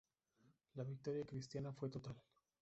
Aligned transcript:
La 0.73 0.83
victoria 0.83 1.27
cristiana 1.27 1.71
fue 1.73 1.87
total. 1.91 2.15